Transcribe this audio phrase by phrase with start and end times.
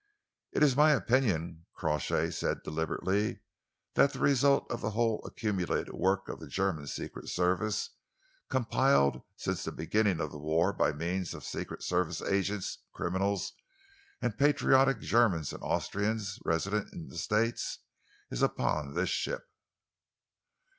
[0.51, 3.41] "It is my opinion," Crawshay said deliberately,
[3.93, 7.91] "that the result of the whole accumulated work of the German Secret Service,
[8.49, 13.53] compiled since the beginning of the war by means of Secret Service agents, criminals,
[14.23, 17.77] and patriotic Germans and Austrians resident in the States,
[18.31, 19.45] is upon this ship."